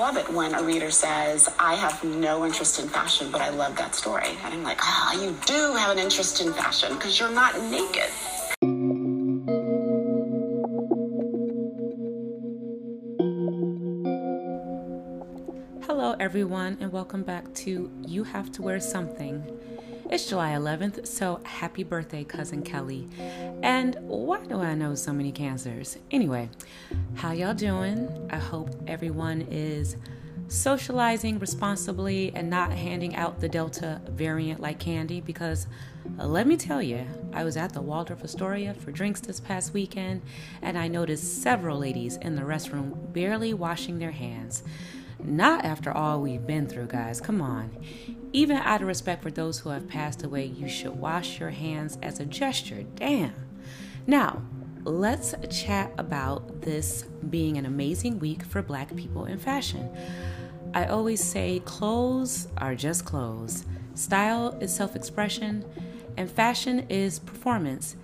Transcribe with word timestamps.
love 0.00 0.16
it 0.16 0.32
when 0.32 0.54
a 0.54 0.62
reader 0.62 0.90
says, 0.90 1.46
I 1.58 1.74
have 1.74 2.02
no 2.02 2.46
interest 2.46 2.80
in 2.80 2.88
fashion, 2.88 3.30
but 3.30 3.42
I 3.42 3.50
love 3.50 3.76
that 3.76 3.94
story. 3.94 4.30
And 4.42 4.54
I'm 4.54 4.62
like, 4.62 4.78
ah, 4.80 5.12
you 5.12 5.36
do 5.44 5.74
have 5.74 5.90
an 5.90 5.98
interest 5.98 6.40
in 6.40 6.54
fashion 6.54 6.94
because 6.94 7.20
you're 7.20 7.30
not 7.30 7.60
naked. 7.64 8.08
Hello, 15.84 16.16
everyone, 16.18 16.78
and 16.80 16.90
welcome 16.90 17.22
back 17.22 17.52
to 17.56 17.90
You 18.06 18.24
Have 18.24 18.50
to 18.52 18.62
Wear 18.62 18.80
Something. 18.80 19.44
It's 20.12 20.26
July 20.26 20.54
11th, 20.54 21.06
so 21.06 21.38
happy 21.44 21.84
birthday, 21.84 22.24
Cousin 22.24 22.62
Kelly. 22.64 23.08
And 23.62 23.96
why 24.00 24.44
do 24.44 24.60
I 24.60 24.74
know 24.74 24.96
so 24.96 25.12
many 25.12 25.30
cancers? 25.30 25.98
Anyway, 26.10 26.50
how 27.14 27.30
y'all 27.30 27.54
doing? 27.54 28.28
I 28.28 28.38
hope 28.38 28.70
everyone 28.88 29.42
is 29.42 29.96
socializing 30.48 31.38
responsibly 31.38 32.32
and 32.34 32.50
not 32.50 32.72
handing 32.72 33.14
out 33.14 33.38
the 33.38 33.48
Delta 33.48 34.00
variant 34.08 34.58
like 34.60 34.80
candy 34.80 35.20
because 35.20 35.68
uh, 36.18 36.26
let 36.26 36.48
me 36.48 36.56
tell 36.56 36.82
you, 36.82 37.06
I 37.32 37.44
was 37.44 37.56
at 37.56 37.72
the 37.72 37.80
Waldorf 37.80 38.24
Astoria 38.24 38.74
for 38.74 38.90
drinks 38.90 39.20
this 39.20 39.38
past 39.38 39.72
weekend 39.72 40.22
and 40.60 40.76
I 40.76 40.88
noticed 40.88 41.40
several 41.40 41.78
ladies 41.78 42.16
in 42.16 42.34
the 42.34 42.42
restroom 42.42 43.12
barely 43.12 43.54
washing 43.54 44.00
their 44.00 44.10
hands. 44.10 44.64
Not 45.24 45.64
after 45.64 45.92
all 45.92 46.20
we've 46.20 46.46
been 46.46 46.66
through, 46.66 46.86
guys. 46.86 47.20
Come 47.20 47.40
on. 47.40 47.70
Even 48.32 48.56
out 48.56 48.80
of 48.80 48.88
respect 48.88 49.22
for 49.22 49.30
those 49.30 49.58
who 49.58 49.70
have 49.70 49.88
passed 49.88 50.22
away, 50.22 50.46
you 50.46 50.68
should 50.68 50.96
wash 50.96 51.40
your 51.40 51.50
hands 51.50 51.98
as 52.02 52.20
a 52.20 52.24
gesture. 52.24 52.84
Damn. 52.94 53.34
Now, 54.06 54.42
let's 54.84 55.34
chat 55.50 55.92
about 55.98 56.62
this 56.62 57.04
being 57.28 57.58
an 57.58 57.66
amazing 57.66 58.18
week 58.18 58.42
for 58.44 58.62
black 58.62 58.94
people 58.96 59.26
in 59.26 59.38
fashion. 59.38 59.90
I 60.72 60.86
always 60.86 61.22
say 61.22 61.60
clothes 61.64 62.48
are 62.58 62.74
just 62.74 63.04
clothes, 63.04 63.66
style 63.94 64.56
is 64.60 64.74
self 64.74 64.94
expression, 64.94 65.64
and 66.16 66.30
fashion 66.30 66.86
is 66.88 67.18
performance. 67.18 67.96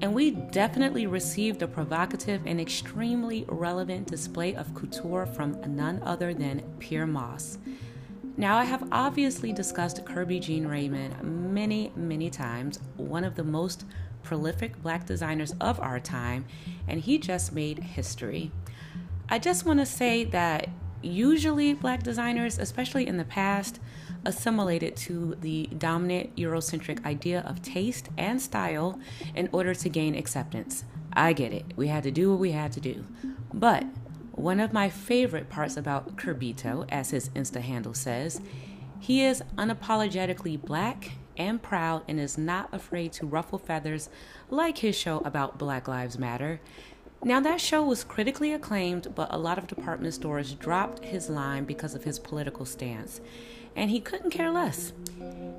And 0.00 0.14
we 0.14 0.32
definitely 0.32 1.06
received 1.06 1.62
a 1.62 1.68
provocative 1.68 2.42
and 2.46 2.60
extremely 2.60 3.44
relevant 3.48 4.08
display 4.08 4.54
of 4.54 4.74
couture 4.74 5.26
from 5.26 5.60
none 5.74 6.02
other 6.02 6.34
than 6.34 6.62
Pyer 6.80 7.06
Moss. 7.06 7.58
Now, 8.36 8.56
I 8.56 8.64
have 8.64 8.88
obviously 8.90 9.52
discussed 9.52 10.04
Kerby 10.04 10.40
Jean 10.40 10.66
Raymond 10.66 11.22
many, 11.22 11.92
many 11.94 12.30
times, 12.30 12.80
one 12.96 13.22
of 13.24 13.36
the 13.36 13.44
most 13.44 13.84
prolific 14.24 14.82
black 14.82 15.06
designers 15.06 15.54
of 15.60 15.78
our 15.78 16.00
time, 16.00 16.46
and 16.88 17.00
he 17.00 17.18
just 17.18 17.52
made 17.52 17.78
history. 17.78 18.50
I 19.28 19.38
just 19.38 19.64
want 19.64 19.78
to 19.80 19.86
say 19.86 20.24
that 20.24 20.68
usually 21.04 21.74
black 21.74 22.02
designers, 22.02 22.58
especially 22.58 23.06
in 23.06 23.16
the 23.16 23.24
past, 23.24 23.80
assimilated 24.24 24.96
to 24.96 25.36
the 25.40 25.66
dominant 25.78 26.34
Eurocentric 26.36 27.04
idea 27.04 27.40
of 27.40 27.62
taste 27.62 28.08
and 28.16 28.40
style 28.40 28.98
in 29.34 29.48
order 29.52 29.74
to 29.74 29.88
gain 29.88 30.14
acceptance. 30.14 30.84
I 31.12 31.32
get 31.32 31.52
it. 31.52 31.64
We 31.76 31.88
had 31.88 32.02
to 32.04 32.10
do 32.10 32.30
what 32.30 32.40
we 32.40 32.52
had 32.52 32.72
to 32.72 32.80
do. 32.80 33.04
But 33.52 33.84
one 34.32 34.58
of 34.58 34.72
my 34.72 34.88
favorite 34.88 35.48
parts 35.48 35.76
about 35.76 36.16
Kerbito, 36.16 36.86
as 36.90 37.10
his 37.10 37.28
Insta 37.30 37.60
handle 37.60 37.94
says, 37.94 38.40
he 38.98 39.22
is 39.22 39.42
unapologetically 39.56 40.60
black 40.60 41.12
and 41.36 41.62
proud 41.62 42.02
and 42.08 42.18
is 42.18 42.38
not 42.38 42.72
afraid 42.72 43.12
to 43.12 43.26
ruffle 43.26 43.58
feathers 43.58 44.08
like 44.50 44.78
his 44.78 44.96
show 44.96 45.18
about 45.24 45.58
Black 45.58 45.88
Lives 45.88 46.18
Matter. 46.18 46.60
Now, 47.24 47.40
that 47.40 47.58
show 47.58 47.82
was 47.82 48.04
critically 48.04 48.52
acclaimed, 48.52 49.14
but 49.14 49.32
a 49.32 49.38
lot 49.38 49.56
of 49.56 49.66
department 49.66 50.12
stores 50.12 50.52
dropped 50.52 51.02
his 51.02 51.30
line 51.30 51.64
because 51.64 51.94
of 51.94 52.04
his 52.04 52.18
political 52.18 52.66
stance, 52.66 53.22
and 53.74 53.90
he 53.90 53.98
couldn't 53.98 54.28
care 54.30 54.50
less. 54.50 54.92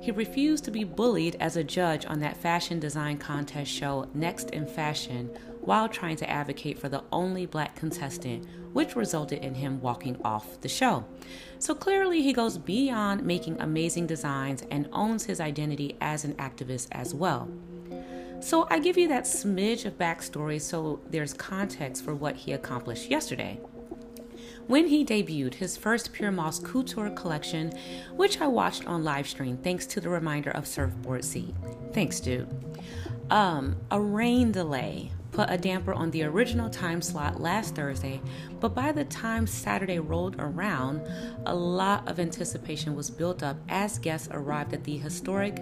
He 0.00 0.12
refused 0.12 0.62
to 0.64 0.70
be 0.70 0.84
bullied 0.84 1.36
as 1.40 1.56
a 1.56 1.64
judge 1.64 2.06
on 2.06 2.20
that 2.20 2.36
fashion 2.36 2.78
design 2.78 3.18
contest 3.18 3.68
show, 3.68 4.06
Next 4.14 4.50
in 4.50 4.64
Fashion, 4.64 5.28
while 5.60 5.88
trying 5.88 6.14
to 6.18 6.30
advocate 6.30 6.78
for 6.78 6.88
the 6.88 7.02
only 7.10 7.46
black 7.46 7.74
contestant, 7.74 8.46
which 8.72 8.94
resulted 8.94 9.42
in 9.42 9.56
him 9.56 9.80
walking 9.80 10.20
off 10.22 10.60
the 10.60 10.68
show. 10.68 11.04
So 11.58 11.74
clearly, 11.74 12.22
he 12.22 12.32
goes 12.32 12.58
beyond 12.58 13.24
making 13.24 13.60
amazing 13.60 14.06
designs 14.06 14.62
and 14.70 14.88
owns 14.92 15.24
his 15.24 15.40
identity 15.40 15.96
as 16.00 16.24
an 16.24 16.34
activist 16.34 16.86
as 16.92 17.12
well. 17.12 17.48
So 18.40 18.66
I 18.70 18.78
give 18.78 18.96
you 18.96 19.08
that 19.08 19.24
smidge 19.24 19.84
of 19.84 19.98
backstory 19.98 20.60
so 20.60 21.00
there's 21.10 21.32
context 21.32 22.04
for 22.04 22.14
what 22.14 22.36
he 22.36 22.52
accomplished 22.52 23.10
yesterday 23.10 23.58
when 24.66 24.88
he 24.88 25.04
debuted 25.04 25.54
his 25.54 25.76
first 25.76 26.12
Pyer 26.12 26.32
Moss 26.32 26.58
Couture 26.58 27.10
collection, 27.10 27.72
which 28.14 28.40
I 28.40 28.46
watched 28.46 28.86
on 28.86 29.04
live 29.04 29.28
stream 29.28 29.56
thanks 29.58 29.86
to 29.86 30.00
the 30.00 30.08
reminder 30.08 30.50
of 30.50 30.66
Surfboard 30.66 31.24
Seat. 31.24 31.54
Thanks, 31.92 32.20
dude. 32.20 32.48
Um, 33.30 33.76
a 33.90 34.00
rain 34.00 34.52
delay 34.52 35.10
put 35.32 35.50
a 35.50 35.58
damper 35.58 35.92
on 35.92 36.10
the 36.10 36.22
original 36.22 36.70
time 36.70 37.02
slot 37.02 37.40
last 37.40 37.74
Thursday, 37.74 38.20
but 38.60 38.74
by 38.74 38.92
the 38.92 39.04
time 39.04 39.46
Saturday 39.46 39.98
rolled 39.98 40.36
around, 40.38 41.02
a 41.44 41.54
lot 41.54 42.08
of 42.08 42.18
anticipation 42.18 42.94
was 42.94 43.10
built 43.10 43.42
up 43.42 43.56
as 43.68 43.98
guests 43.98 44.28
arrived 44.32 44.72
at 44.72 44.84
the 44.84 44.96
historic 44.96 45.58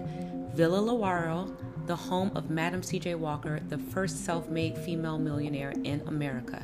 Villa 0.53 0.79
Lewaro, 0.79 1.53
the 1.87 1.95
home 1.95 2.31
of 2.35 2.49
Madam 2.49 2.81
C.J. 2.81 3.15
Walker, 3.15 3.59
the 3.69 3.77
first 3.77 4.25
self 4.25 4.49
made 4.49 4.77
female 4.77 5.17
millionaire 5.17 5.73
in 5.83 6.01
America. 6.07 6.63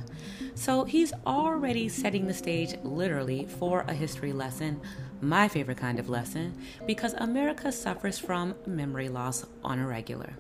So 0.56 0.84
he's 0.84 1.14
already 1.26 1.90
setting 1.90 2.28
the 2.28 2.34
stage 2.34 2.76
literally 2.84 3.46
for 3.46 3.82
a 3.88 3.94
history 3.94 4.34
lesson, 4.34 4.82
my 5.22 5.48
favorite 5.48 5.78
kind 5.78 6.00
of 6.00 6.10
lesson, 6.10 6.58
because 6.86 7.14
America 7.14 7.72
suffers 7.72 8.18
from 8.18 8.56
memory 8.66 9.10
loss 9.10 9.46
on 9.64 9.80
a 9.80 9.88
regular. 9.88 10.34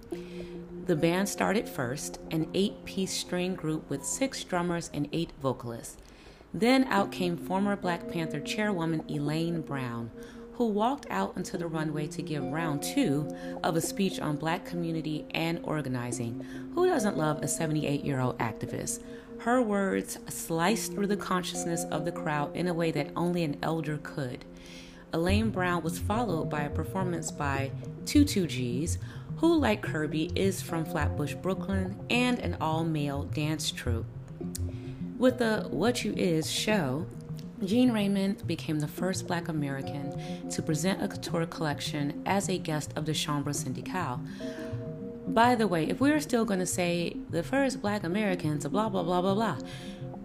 The 0.85 0.95
band 0.95 1.29
started 1.29 1.69
first, 1.69 2.19
an 2.31 2.49
eight 2.53 2.83
piece 2.85 3.13
string 3.13 3.55
group 3.55 3.89
with 3.89 4.03
six 4.03 4.43
drummers 4.43 4.89
and 4.93 5.07
eight 5.11 5.31
vocalists. 5.41 5.97
Then 6.53 6.83
out 6.85 7.11
came 7.11 7.37
former 7.37 7.75
Black 7.75 8.09
Panther 8.11 8.41
chairwoman 8.41 9.05
Elaine 9.09 9.61
Brown, 9.61 10.11
who 10.53 10.67
walked 10.67 11.07
out 11.09 11.33
onto 11.35 11.57
the 11.57 11.67
runway 11.67 12.07
to 12.07 12.21
give 12.21 12.43
round 12.43 12.83
two 12.83 13.35
of 13.63 13.75
a 13.75 13.81
speech 13.81 14.19
on 14.19 14.35
black 14.35 14.65
community 14.65 15.25
and 15.31 15.59
organizing. 15.63 16.45
Who 16.75 16.87
doesn't 16.87 17.17
love 17.17 17.41
a 17.41 17.47
78 17.47 18.03
year 18.03 18.19
old 18.19 18.37
activist? 18.39 19.01
Her 19.39 19.61
words 19.61 20.19
sliced 20.29 20.93
through 20.93 21.07
the 21.07 21.17
consciousness 21.17 21.85
of 21.85 22.05
the 22.05 22.11
crowd 22.11 22.55
in 22.55 22.67
a 22.67 22.73
way 22.73 22.91
that 22.91 23.09
only 23.15 23.43
an 23.43 23.57
elder 23.63 23.97
could. 24.03 24.45
Elaine 25.13 25.49
Brown 25.49 25.83
was 25.83 25.99
followed 25.99 26.49
by 26.49 26.61
a 26.61 26.69
performance 26.69 27.31
by 27.31 27.71
22Gz, 28.05 28.97
who, 29.37 29.57
like 29.57 29.81
Kerby, 29.81 30.31
is 30.37 30.61
from 30.61 30.85
Flatbush, 30.85 31.33
Brooklyn, 31.33 31.99
and 32.09 32.39
an 32.39 32.55
all 32.61 32.83
male 32.83 33.23
dance 33.23 33.71
troupe. 33.71 34.05
With 35.17 35.39
the 35.39 35.67
Wat 35.71 36.03
U 36.05 36.13
Iz 36.15 36.49
show, 36.49 37.07
Jean 37.63 37.91
Raymond 37.91 38.45
became 38.47 38.79
the 38.79 38.87
first 38.87 39.27
black 39.27 39.47
American 39.47 40.49
to 40.49 40.61
present 40.61 41.01
a 41.01 41.07
couture 41.07 41.45
collection 41.45 42.23
as 42.25 42.49
a 42.49 42.57
guest 42.57 42.91
of 42.95 43.05
the 43.05 43.13
Chambre 43.13 43.53
Syndicale. 43.53 44.19
By 45.27 45.53
the 45.55 45.67
way, 45.67 45.87
if 45.87 46.01
we 46.01 46.11
are 46.11 46.19
still 46.19 46.43
going 46.43 46.59
to 46.59 46.65
say 46.65 47.17
the 47.29 47.43
first 47.43 47.81
black 47.81 48.03
Americans, 48.03 48.65
blah, 48.67 48.89
blah, 48.89 49.03
blah, 49.03 49.21
blah, 49.21 49.35
blah, 49.35 49.57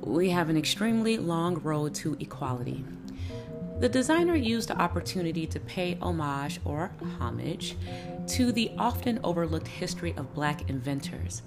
we 0.01 0.31
have 0.31 0.49
an 0.49 0.57
extremely 0.57 1.19
long 1.19 1.57
road 1.57 1.95
to 1.97 2.17
equality. 2.21 2.85
The 3.81 3.89
designer 3.91 4.35
used 4.35 4.69
the 4.71 4.81
opportunity 4.81 5.47
to 5.47 5.61
pay 5.61 5.99
homage 6.01 6.61
or 6.65 6.91
homage 7.21 7.77
to 8.29 8.51
the 8.51 8.71
often 8.79 9.21
overlooked 9.23 9.69
history 9.69 10.15
of 10.17 10.33
black 10.33 10.71
inventors. 10.71 11.43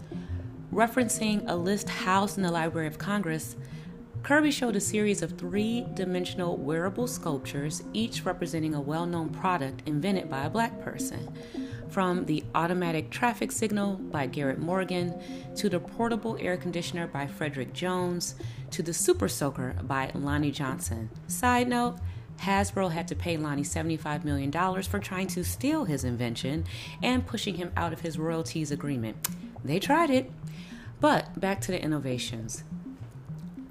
Referencing 0.71 1.44
a 1.47 1.56
list 1.56 1.89
housed 1.89 2.38
in 2.38 2.44
the 2.44 2.51
Library 2.51 2.85
of 2.85 3.00
Congress, 3.00 3.56
Kerby 4.24 4.52
showed 4.52 4.75
a 4.75 4.81
series 4.81 5.22
of 5.22 5.38
three 5.38 5.85
dimensional 5.94 6.57
wearable 6.57 7.07
sculptures, 7.07 7.81
each 7.94 8.25
representing 8.25 8.75
a 8.75 8.81
well 8.81 9.06
known 9.06 9.30
product 9.30 9.81
invented 9.88 10.30
by 10.30 10.45
a 10.45 10.50
black 10.50 10.81
person. 10.81 11.33
From 11.89 12.25
the 12.25 12.44
automatic 12.54 13.10
traffic 13.10 13.51
signal 13.51 13.95
by 13.95 14.27
Garrett 14.27 14.60
Morgan, 14.60 15.19
to 15.56 15.69
the 15.69 15.80
portable 15.80 16.38
air 16.39 16.57
conditioner 16.57 17.07
by 17.07 17.25
Frederick 17.25 17.74
Jones, 17.74 18.36
to 18.71 18.83
the 18.83 18.94
super 18.94 19.27
soaker 19.27 19.75
by 19.83 20.12
Lonnie 20.13 20.51
Johnson. 20.51 21.10
Side 21.27 21.68
note, 21.68 21.98
Hasbro 22.42 22.92
had 22.92 23.07
to 23.07 23.15
pay 23.15 23.38
Lonnie 23.38 23.63
$75 23.63 24.24
million 24.24 24.51
for 24.83 25.00
trying 25.00 25.27
to 25.27 25.44
steal 25.44 25.86
his 25.86 26.04
invention 26.04 26.65
and 27.01 27.25
pushing 27.25 27.56
him 27.56 27.72
out 27.75 27.92
of 27.94 28.01
his 28.01 28.19
royalties 28.19 28.72
agreement. 28.72 29.27
They 29.63 29.80
tried 29.80 30.10
it. 30.10 30.31
But 31.01 31.39
back 31.39 31.62
to 31.62 31.72
the 31.72 31.81
innovations. 31.81 32.63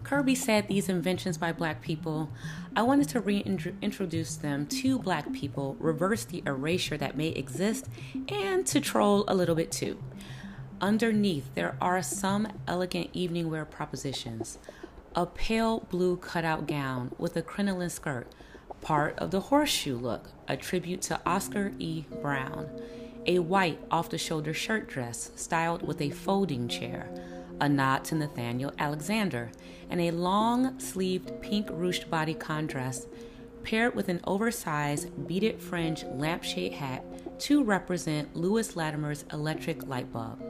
Kerby 0.08 0.34
said 0.34 0.68
these 0.68 0.88
inventions 0.88 1.36
by 1.36 1.52
black 1.52 1.82
people, 1.82 2.30
I 2.74 2.80
wanted 2.80 3.10
to 3.10 3.20
reintroduce 3.20 4.36
them 4.36 4.64
to 4.68 4.98
black 4.98 5.30
people, 5.34 5.76
reverse 5.78 6.24
the 6.24 6.42
erasure 6.46 6.96
that 6.96 7.14
may 7.14 7.28
exist, 7.28 7.90
and 8.30 8.66
to 8.68 8.80
troll 8.80 9.24
a 9.28 9.34
little 9.34 9.54
bit 9.54 9.70
too. 9.70 10.02
Underneath, 10.80 11.54
there 11.54 11.76
are 11.78 12.00
some 12.00 12.48
elegant 12.66 13.10
evening 13.12 13.50
wear 13.50 13.66
propositions 13.66 14.56
a 15.14 15.26
pale 15.26 15.80
blue 15.90 16.16
cutout 16.16 16.66
gown 16.66 17.12
with 17.18 17.36
a 17.36 17.42
crinoline 17.42 17.90
skirt, 17.90 18.28
part 18.80 19.18
of 19.18 19.30
the 19.30 19.40
horseshoe 19.40 19.98
look, 19.98 20.30
a 20.46 20.56
tribute 20.56 21.02
to 21.02 21.20
Oscar 21.26 21.72
E. 21.78 22.04
Brown, 22.22 22.68
a 23.26 23.40
white 23.40 23.80
off 23.90 24.08
the 24.08 24.16
shoulder 24.16 24.54
shirt 24.54 24.88
dress 24.88 25.32
styled 25.34 25.86
with 25.86 26.00
a 26.00 26.10
folding 26.10 26.66
chair, 26.66 27.10
a 27.60 27.68
nod 27.68 28.04
to 28.04 28.14
Nathaniel 28.14 28.72
Alexander, 28.78 29.50
and 29.90 30.00
a 30.00 30.10
long 30.10 30.78
sleeved 30.78 31.40
pink 31.40 31.68
ruched 31.68 32.08
bodycon 32.08 32.66
dress 32.66 33.06
paired 33.62 33.94
with 33.94 34.08
an 34.08 34.20
oversized 34.24 35.26
beaded 35.26 35.60
fringe 35.60 36.04
lampshade 36.04 36.72
hat 36.72 37.04
to 37.40 37.62
represent 37.62 38.34
Lewis 38.34 38.76
Latimer's 38.76 39.24
electric 39.32 39.86
light 39.86 40.12
bulb. 40.12 40.42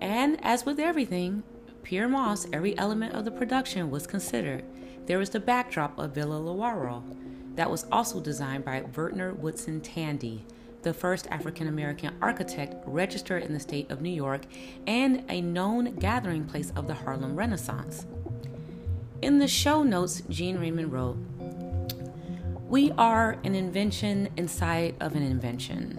And 0.00 0.38
as 0.44 0.64
with 0.64 0.78
everything, 0.78 1.42
Pyer 1.84 2.08
Moss, 2.08 2.46
every 2.52 2.76
element 2.78 3.14
of 3.14 3.24
the 3.24 3.30
production 3.30 3.90
was 3.90 4.06
considered. 4.06 4.64
There 5.06 5.18
was 5.18 5.30
the 5.30 5.40
backdrop 5.40 5.98
of 5.98 6.14
Villa 6.14 6.40
Lewaro 6.40 7.02
that 7.56 7.70
was 7.70 7.86
also 7.90 8.20
designed 8.20 8.64
by 8.64 8.82
Vertner 8.82 9.32
Woodson 9.32 9.80
Tandy, 9.80 10.46
the 10.82 10.92
first 10.92 11.26
African 11.28 11.68
American 11.68 12.14
architect 12.20 12.74
registered 12.86 13.42
in 13.42 13.52
the 13.52 13.60
state 13.60 13.90
of 13.90 14.00
New 14.00 14.10
York 14.10 14.42
and 14.86 15.24
a 15.28 15.40
known 15.40 15.94
gathering 15.96 16.44
place 16.44 16.72
of 16.76 16.86
the 16.86 16.94
Harlem 16.94 17.36
Renaissance. 17.36 18.06
In 19.22 19.38
the 19.38 19.48
show 19.48 19.82
notes, 19.82 20.22
Jean 20.28 20.58
Raymond 20.58 20.92
wrote, 20.92 21.16
We 22.68 22.90
are 22.98 23.38
an 23.44 23.54
invention 23.54 24.28
inside 24.36 24.96
of 25.00 25.14
an 25.14 25.22
invention. 25.22 25.98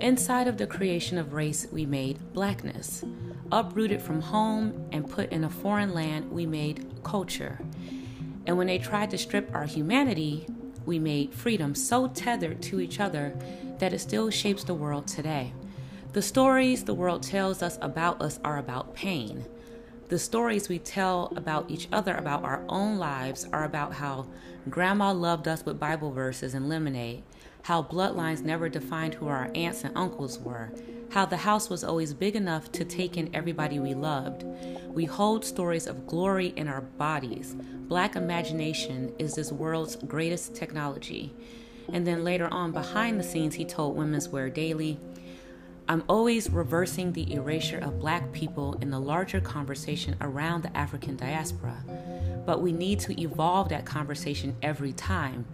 Inside 0.00 0.48
of 0.48 0.56
the 0.56 0.66
creation 0.66 1.18
of 1.18 1.32
race, 1.32 1.66
we 1.70 1.84
made 1.86 2.32
blackness. 2.32 3.04
Uprooted 3.52 4.02
from 4.02 4.20
home 4.20 4.88
and 4.92 5.08
put 5.08 5.30
in 5.30 5.44
a 5.44 5.50
foreign 5.50 5.94
land, 5.94 6.30
we 6.30 6.46
made 6.46 6.86
culture. 7.02 7.58
And 8.46 8.56
when 8.56 8.66
they 8.68 8.78
tried 8.78 9.10
to 9.10 9.18
strip 9.18 9.54
our 9.54 9.64
humanity, 9.64 10.46
we 10.86 10.98
made 10.98 11.34
freedom 11.34 11.74
so 11.74 12.08
tethered 12.08 12.62
to 12.62 12.80
each 12.80 13.00
other 13.00 13.36
that 13.78 13.92
it 13.92 13.98
still 13.98 14.30
shapes 14.30 14.64
the 14.64 14.74
world 14.74 15.06
today. 15.06 15.52
The 16.12 16.22
stories 16.22 16.84
the 16.84 16.94
world 16.94 17.22
tells 17.22 17.62
us 17.62 17.78
about 17.82 18.22
us 18.22 18.40
are 18.42 18.56
about 18.56 18.94
pain. 18.94 19.44
The 20.08 20.18
stories 20.18 20.68
we 20.68 20.78
tell 20.78 21.32
about 21.36 21.70
each 21.70 21.88
other 21.92 22.14
about 22.14 22.44
our 22.44 22.62
own 22.68 22.96
lives 22.96 23.46
are 23.52 23.64
about 23.64 23.94
how 23.94 24.26
grandma 24.70 25.12
loved 25.12 25.48
us 25.48 25.66
with 25.66 25.80
Bible 25.80 26.12
verses 26.12 26.54
and 26.54 26.68
lemonade, 26.68 27.24
how 27.66 27.82
bloodlines 27.82 28.44
never 28.44 28.68
defined 28.68 29.12
who 29.12 29.26
our 29.26 29.50
aunts 29.56 29.82
and 29.82 29.92
uncles 29.96 30.38
were, 30.38 30.70
how 31.10 31.26
the 31.26 31.36
house 31.36 31.68
was 31.68 31.82
always 31.82 32.14
big 32.14 32.36
enough 32.36 32.70
to 32.70 32.84
take 32.84 33.16
in 33.16 33.28
everybody 33.34 33.80
we 33.80 33.92
loved. 33.92 34.44
We 34.86 35.04
hold 35.04 35.44
stories 35.44 35.88
of 35.88 36.06
glory 36.06 36.52
in 36.54 36.68
our 36.68 36.82
bodies. 36.82 37.56
Black 37.88 38.14
imagination 38.14 39.12
is 39.18 39.34
this 39.34 39.50
world's 39.50 39.96
greatest 39.96 40.54
technology. 40.54 41.34
And 41.92 42.06
then 42.06 42.22
later 42.22 42.46
on, 42.52 42.70
behind 42.70 43.18
the 43.18 43.24
scenes, 43.24 43.56
he 43.56 43.64
told 43.64 43.96
Women's 43.96 44.28
Wear 44.28 44.48
Daily, 44.48 45.00
I'm 45.88 46.04
always 46.08 46.48
reversing 46.48 47.14
the 47.14 47.32
erasure 47.34 47.78
of 47.78 47.98
black 47.98 48.30
people 48.30 48.74
in 48.80 48.90
the 48.90 49.00
larger 49.00 49.40
conversation 49.40 50.14
around 50.20 50.62
the 50.62 50.76
African 50.76 51.16
diaspora. 51.16 51.82
But 52.46 52.62
we 52.62 52.70
need 52.70 53.00
to 53.00 53.20
evolve 53.20 53.70
that 53.70 53.84
conversation 53.84 54.54
every 54.62 54.92
time. 54.92 55.46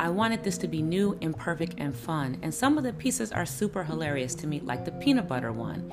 I 0.00 0.10
wanted 0.10 0.44
this 0.44 0.58
to 0.58 0.68
be 0.68 0.80
new, 0.80 1.18
imperfect, 1.20 1.74
and 1.78 1.92
fun, 1.92 2.38
and 2.42 2.54
some 2.54 2.78
of 2.78 2.84
the 2.84 2.92
pieces 2.92 3.32
are 3.32 3.44
super 3.44 3.82
hilarious 3.82 4.32
to 4.36 4.46
me, 4.46 4.60
like 4.60 4.84
the 4.84 4.92
peanut 4.92 5.26
butter 5.26 5.50
one. 5.50 5.90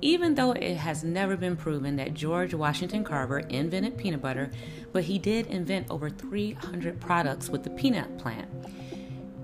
Even 0.00 0.36
though 0.36 0.52
it 0.52 0.76
has 0.76 1.02
never 1.02 1.36
been 1.36 1.56
proven 1.56 1.96
that 1.96 2.14
George 2.14 2.54
Washington 2.54 3.02
Carver 3.02 3.40
invented 3.40 3.98
peanut 3.98 4.22
butter, 4.22 4.52
but 4.92 5.02
he 5.02 5.18
did 5.18 5.48
invent 5.48 5.90
over 5.90 6.08
300 6.08 7.00
products 7.00 7.48
with 7.48 7.64
the 7.64 7.70
peanut 7.70 8.16
plant. 8.16 8.48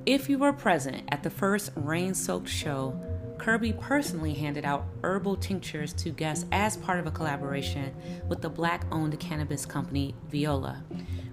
If 0.06 0.28
you 0.28 0.38
were 0.38 0.52
present 0.52 1.02
at 1.08 1.24
the 1.24 1.30
first 1.30 1.72
rain 1.74 2.14
soaked 2.14 2.48
show, 2.48 2.96
Kerby 3.38 3.80
personally 3.80 4.34
handed 4.34 4.64
out 4.64 4.86
herbal 5.02 5.36
tinctures 5.38 5.92
to 5.94 6.10
guests 6.10 6.46
as 6.52 6.76
part 6.76 7.00
of 7.00 7.06
a 7.08 7.10
collaboration 7.10 7.92
with 8.28 8.42
the 8.42 8.48
black 8.48 8.84
owned 8.92 9.18
cannabis 9.18 9.66
company 9.66 10.14
Viola 10.30 10.84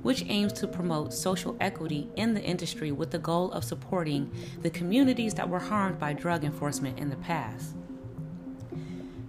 which 0.02 0.26
aims 0.28 0.54
to 0.54 0.68
promote 0.68 1.14
social 1.14 1.56
equity 1.60 2.10
in 2.16 2.34
the 2.34 2.42
industry 2.42 2.92
with 2.92 3.12
the 3.12 3.20
goal 3.20 3.52
of 3.52 3.64
supporting 3.64 4.32
the 4.62 4.70
communities 4.70 5.34
that 5.34 5.50
were 5.50 5.60
harmed 5.60 6.00
by 6.00 6.14
drug 6.14 6.44
enforcement 6.44 7.00
in 7.00 7.10
the 7.10 7.16
past. 7.18 7.76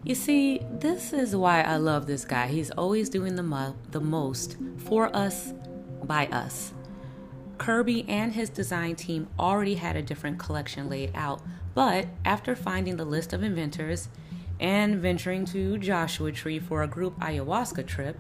You 0.04 0.16
see, 0.16 0.60
this 0.70 1.12
is 1.12 1.36
why 1.36 1.62
I 1.62 1.76
love 1.76 2.06
this 2.06 2.24
guy. 2.24 2.48
He's 2.48 2.72
always 2.72 3.08
doing 3.08 3.36
the, 3.36 3.42
mo- 3.42 3.76
the 3.92 4.00
most 4.00 4.56
for 4.76 5.14
us, 5.14 5.52
by 6.02 6.26
us. 6.26 6.72
Kerby 7.58 8.04
and 8.08 8.32
his 8.32 8.50
design 8.50 8.96
team 8.96 9.28
already 9.38 9.76
had 9.76 9.94
a 9.94 10.02
different 10.02 10.40
collection 10.40 10.88
laid 10.88 11.12
out, 11.14 11.40
but 11.74 12.08
after 12.24 12.56
finding 12.56 12.96
the 12.96 13.04
list 13.04 13.32
of 13.32 13.44
inventors 13.44 14.08
and 14.58 14.96
venturing 14.96 15.44
to 15.44 15.78
Joshua 15.78 16.32
Tree 16.32 16.58
for 16.58 16.82
a 16.82 16.88
group 16.88 17.16
ayahuasca 17.20 17.86
trip, 17.86 18.18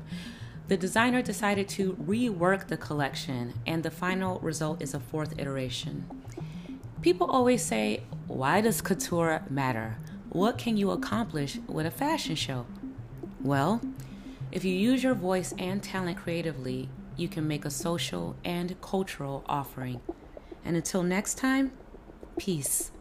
the 0.72 0.78
designer 0.78 1.20
decided 1.20 1.68
to 1.68 1.92
rework 2.02 2.68
the 2.68 2.78
collection, 2.78 3.52
and 3.66 3.82
the 3.82 3.90
final 3.90 4.40
result 4.40 4.80
is 4.80 4.94
a 4.94 5.00
fourth 5.00 5.38
iteration. 5.38 6.08
People 7.02 7.30
always 7.30 7.62
say, 7.62 8.04
Why 8.26 8.62
does 8.62 8.80
couture 8.80 9.44
matter? 9.50 9.98
What 10.30 10.56
can 10.56 10.78
you 10.78 10.90
accomplish 10.90 11.58
with 11.66 11.84
a 11.84 11.90
fashion 11.90 12.36
show? 12.36 12.64
Well, 13.42 13.82
if 14.50 14.64
you 14.64 14.72
use 14.72 15.02
your 15.02 15.12
voice 15.12 15.52
and 15.58 15.82
talent 15.82 16.16
creatively, 16.16 16.88
you 17.18 17.28
can 17.28 17.46
make 17.46 17.66
a 17.66 17.70
social 17.70 18.34
and 18.42 18.80
cultural 18.80 19.44
offering. 19.44 20.00
And 20.64 20.74
until 20.74 21.02
next 21.02 21.34
time, 21.34 21.72
peace. 22.38 22.92